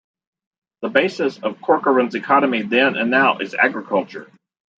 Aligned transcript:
The 0.81 0.89
basis 0.89 1.37
of 1.37 1.61
Corcoran's 1.61 2.15
economy 2.15 2.63
then 2.63 2.97
and 2.97 3.11
now 3.11 3.37
is 3.37 3.53
agriculture. 3.53 4.31